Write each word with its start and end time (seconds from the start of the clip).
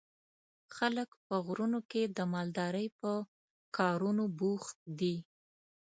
خلک 0.75 1.09
په 1.27 1.35
غرونو 1.45 1.79
کې 1.91 2.03
د 2.17 2.19
مالدارۍ 2.33 2.87
په 2.99 3.11
کارونو 3.77 4.23
بوخت 4.39 4.77
دي. 4.99 5.15